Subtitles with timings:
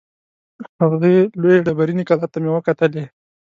[0.81, 3.03] هغې لویې ډبریني کلا ته مې وکتلې.